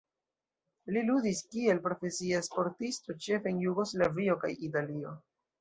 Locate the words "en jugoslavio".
3.55-4.39